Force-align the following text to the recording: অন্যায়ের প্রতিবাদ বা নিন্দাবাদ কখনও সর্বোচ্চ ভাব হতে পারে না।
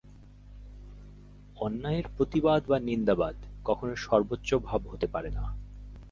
অন্যায়ের 1.57 2.05
প্রতিবাদ 2.17 2.61
বা 2.67 2.77
নিন্দাবাদ 2.79 3.35
কখনও 3.65 3.95
সর্বোচ্চ 3.95 4.49
ভাব 4.55 4.81
হতে 4.87 5.07
পারে 5.07 5.29
না। 5.29 5.43